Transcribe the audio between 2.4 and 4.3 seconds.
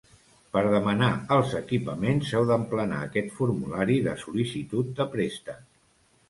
d'emplenar aquest formulari de